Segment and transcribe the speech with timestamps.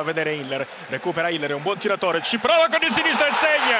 [0.00, 3.32] fa vedere Hiller, recupera Hiller, è un buon tiratore, ci prova con il sinistro e
[3.32, 3.79] segna!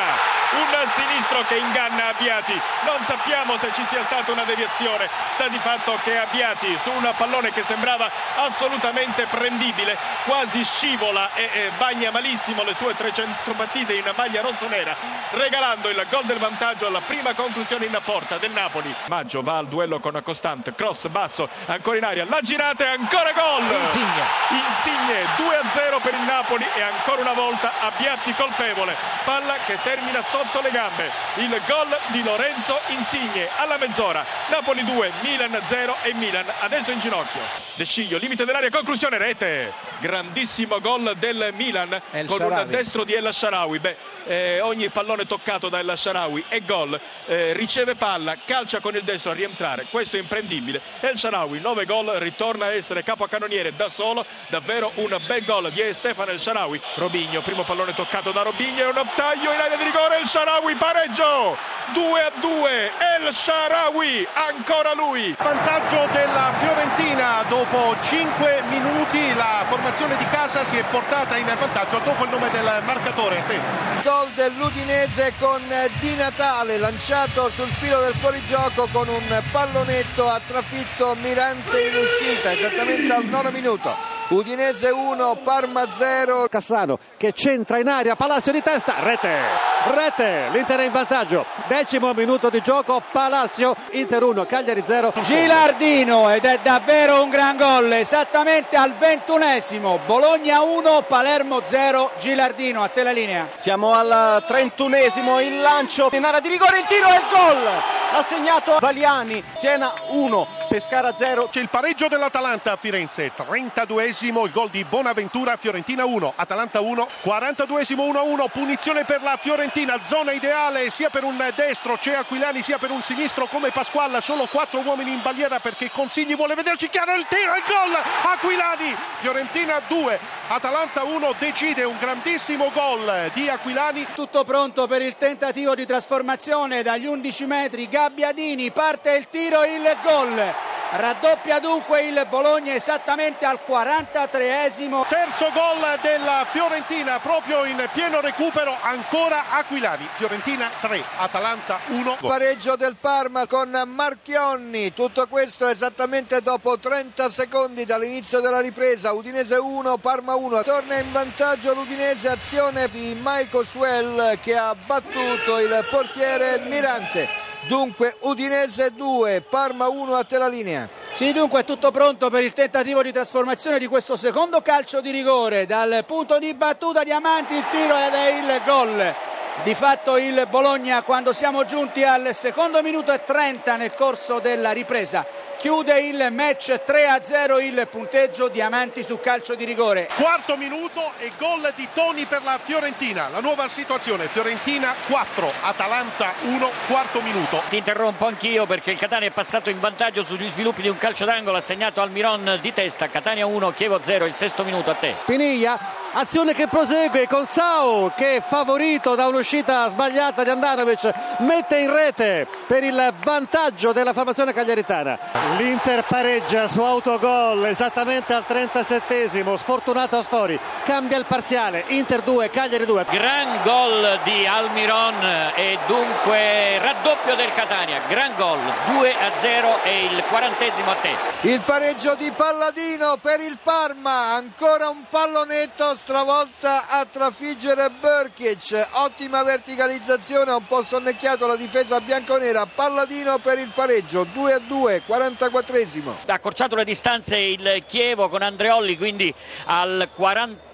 [0.94, 5.96] Sinistro che inganna Abbiati, non sappiamo se ci sia stata una deviazione, sta di fatto
[6.02, 12.64] che Abbiati su un pallone che sembrava assolutamente prendibile, quasi scivola e, e bagna malissimo
[12.64, 14.94] le sue 300 partite in maglia rossonera,
[15.30, 18.92] regalando il gol del vantaggio alla prima conclusione in porta del Napoli.
[19.06, 23.30] Maggio va al duello con Costante, cross basso, ancora in aria, la girata e ancora
[23.32, 23.62] gol!
[23.62, 24.24] Insigne.
[24.48, 28.96] Insigne 2-0 per il Napoli e ancora una volta Abbiati colpevole.
[29.24, 30.79] Palla che termina sotto le gambe.
[30.80, 34.24] Il gol di Lorenzo Insigne alla mezz'ora.
[34.48, 37.40] Napoli 2, Milan 0 e Milan adesso in ginocchio.
[37.74, 39.72] De Sciglio, limite dell'area, conclusione, rete.
[39.98, 42.62] Grandissimo gol del Milan El con Shaarawy.
[42.62, 43.78] un destro di El Sharawi.
[43.78, 46.98] Beh, eh, ogni pallone toccato da El Sharawi è gol.
[47.26, 49.86] Eh, riceve palla, calcia con il destro a rientrare.
[49.90, 50.80] Questo è imprendibile.
[51.00, 54.24] El Sharawi, 9 gol, ritorna a essere capocannoniere da solo.
[54.48, 56.80] Davvero un bel gol di Stefano El Sharawi.
[56.94, 60.18] Robigno, primo pallone toccato da Robigno e un taglio in area di rigore.
[60.18, 61.56] El Sharawi pareggio.
[61.92, 62.90] 2 a 2.
[63.16, 65.34] El Sharawi, ancora lui.
[65.36, 72.00] Vantaggio della Fiorentina dopo 5 minuti la formazione di casa si è portata in vantaggio
[72.04, 73.38] dopo il nome del marcatore.
[73.38, 73.58] A te.
[74.02, 75.62] Gol dell'Udinese con
[75.98, 82.52] Di Natale lanciato sul filo del fuorigioco con un pallonetto a trafitto Mirante in uscita
[82.52, 83.94] esattamente al nono minuto.
[84.28, 86.46] Udinese 1, Parma 0.
[86.48, 89.38] Cassano che centra in aria, Palacio di testa, rete,
[89.86, 95.12] rete, l'Inter è in vantaggio, decimo minuto di gioco, Palacio, Inter 1, Cagliari 0.
[95.22, 102.82] Gilardino ed è davvero un gran gol esattamente al ventunesimo Bologna 1 Palermo 0 Gilardino
[102.82, 107.08] a te la linea Siamo al 31esimo, il lancio in area di rigore, il tiro
[107.08, 107.66] e il gol!
[108.12, 111.48] Ha segnato Valiani, Siena 1, Pescara 0.
[111.52, 117.06] C'è il pareggio dell'Atalanta a Firenze, 32esimo il gol di Bonaventura, Fiorentina 1, Atalanta 1,
[117.22, 119.69] 42esimo 1-1, punizione per la Fiorentina,
[120.02, 124.46] zona ideale sia per un destro, c'è Aquilani sia per un sinistro come Pasqualla, solo
[124.46, 127.96] quattro uomini in bandiera perché Consigli vuole vederci chiaro il tiro, il gol,
[128.32, 130.18] Aquilani, Fiorentina 2,
[130.48, 134.06] Atalanta 1, decide un grandissimo gol di Aquilani.
[134.14, 137.88] tutto pronto per il tentativo di trasformazione dagli 11 metri.
[137.88, 145.98] Gabbiadini parte il tiro il gol raddoppia dunque il Bologna esattamente al 43esimo Terzo gol
[146.00, 152.18] della Fiorentina proprio in pieno recupero, ancora Aquilani, Fiorentina 3, Atalanta 1.
[152.20, 159.56] Pareggio del Parma con Marchionni, tutto questo esattamente dopo 30 secondi dall'inizio della ripresa, Udinese
[159.56, 165.86] 1, Parma 1, torna in vantaggio l'Udinese, azione di Michael Swell che ha battuto il
[165.90, 167.49] portiere Mirante.
[167.66, 170.88] Dunque Udinese 2, Parma 1 a te la linea.
[171.12, 175.10] Sì, dunque è tutto pronto per il tentativo di trasformazione di questo secondo calcio di
[175.10, 175.66] rigore.
[175.66, 179.29] Dal punto di battuta Diamanti il tiro ed è il gol.
[179.62, 184.70] Di fatto il Bologna quando siamo giunti al secondo minuto e 30 nel corso della
[184.70, 185.26] ripresa
[185.60, 190.08] chiude il match 3 a 0 il punteggio Diamanti su calcio di rigore.
[190.16, 193.28] Quarto minuto e gol di Toni per la Fiorentina.
[193.28, 197.60] La nuova situazione, Fiorentina 4, Atalanta 1, quarto minuto.
[197.68, 201.26] Ti interrompo anch'io perché il Catania è passato in vantaggio sugli sviluppi di un calcio
[201.26, 203.08] d'angolo assegnato al Miron di testa.
[203.08, 205.14] Catania 1, Chievo 0, il sesto minuto a te.
[205.26, 205.78] Piniglia,
[206.12, 212.46] azione che prosegue con Sau che favorito da un'uscita sbagliata di Andanovic mette in rete
[212.66, 215.18] per il vantaggio della formazione cagliaritana.
[215.56, 222.84] L'Inter pareggia su autogol esattamente al 37esimo, sfortunato Astori, cambia il parziale, Inter 2, Cagliari
[222.84, 223.06] 2.
[223.10, 225.14] Gran gol di Almiron
[225.54, 228.00] e dunque raddoppio del Catania.
[228.08, 228.58] Gran gol,
[228.92, 231.10] 2 a 0 e il quarantesimo a te.
[231.42, 239.42] Il pareggio di Palladino per il Parma, ancora un pallonetto stravolta a trafiggere Burkic, ottima
[239.42, 245.02] verticalizzazione, ha un po' sonnecchiato la difesa bianconera, Palladino per il pareggio, 2 a 2,
[245.06, 246.14] 44esimo.
[246.24, 249.32] Ha accorciato le distanze il Chievo con Andreolli, quindi
[249.66, 250.08] al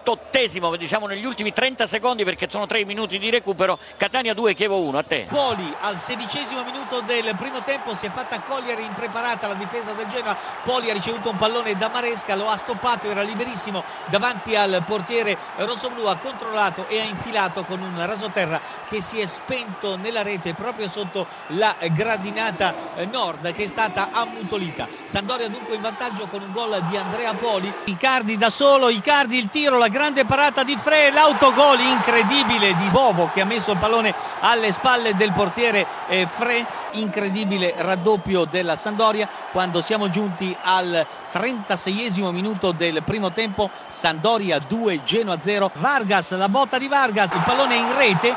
[0.06, 3.78] 48esimo, diciamo negli ultimi 30 secondi perché sono 3 minuti di recupero.
[3.96, 5.26] Catania 2, Chievo 1, a te.
[5.28, 10.06] Poli al sedicesimo minuto del primo tempo si è fatta cogliere impreparata la difesa del
[10.06, 14.82] Genoa Poli ha ricevuto un pallone da Maresca lo ha stoppato era liberissimo davanti al
[14.86, 20.22] portiere rossoblu ha controllato e ha infilato con un rasoterra che si è spento nella
[20.22, 22.74] rete proprio sotto la gradinata
[23.10, 27.72] nord che è stata ammutolita Sandoria dunque in vantaggio con un gol di Andrea Poli
[27.84, 33.30] Icardi da solo Icardi il tiro la grande parata di Fre, l'autogol incredibile di Bovo
[33.32, 39.26] che ha messo il pallone alle spalle del portiere eh, Fre, incredibile raddoppio della Sandoria
[39.50, 46.50] quando siamo giunti al 36esimo minuto del primo tempo, Sandoria 2, Genoa 0, Vargas, la
[46.50, 48.28] botta di Vargas, il pallone in rete,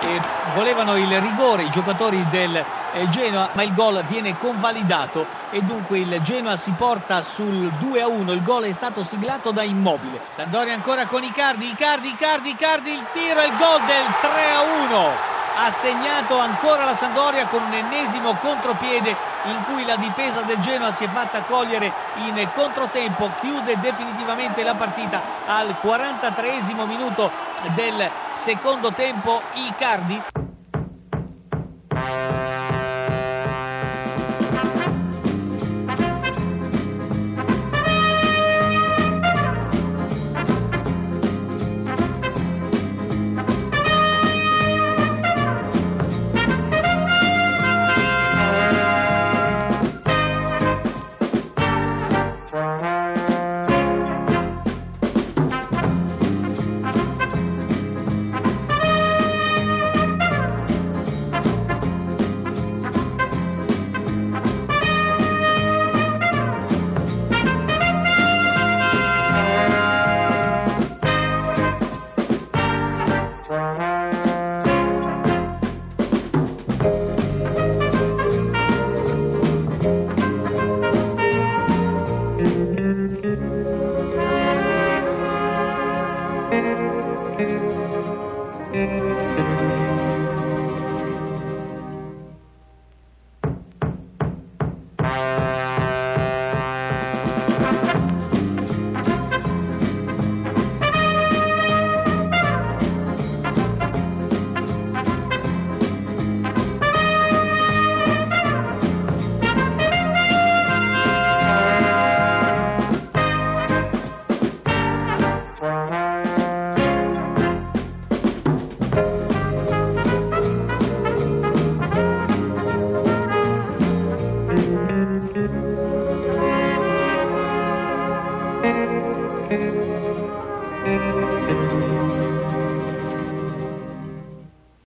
[0.00, 0.20] eh,
[0.56, 2.64] volevano il rigore i giocatori del
[2.94, 8.00] eh, Genoa, ma il gol viene convalidato e dunque il Genoa si porta sul 2
[8.00, 8.32] a 1.
[8.32, 10.20] Il gol è stato siglato da Immobile.
[10.34, 14.84] Sandoria ancora con Icardi, Icardi, Icardi, Icardi, il tiro e il gol del 3 a
[14.84, 20.58] 1 ha segnato ancora la Sandoria con un ennesimo contropiede in cui la difesa del
[20.58, 27.30] Genoa si è fatta cogliere in controtempo, chiude definitivamente la partita al 43 minuto
[27.74, 30.43] del secondo tempo Icardi.